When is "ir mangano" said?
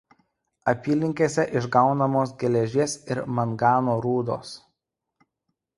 3.13-4.01